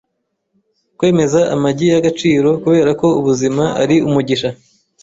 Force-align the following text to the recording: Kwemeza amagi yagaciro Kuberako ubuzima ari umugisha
Kwemeza 0.97 1.39
amagi 1.55 1.85
yagaciro 1.95 2.49
Kuberako 2.61 3.07
ubuzima 3.19 3.63
ari 3.81 3.95
umugisha 4.07 4.49